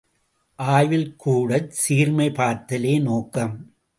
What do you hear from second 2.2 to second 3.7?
பார்த்தலே நோக்கம்.